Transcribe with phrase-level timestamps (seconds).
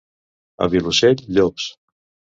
[0.65, 1.71] A Vilosell, llops.